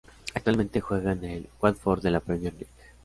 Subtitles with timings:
[0.33, 2.71] Actualmente juega en el Watford de la Premier League.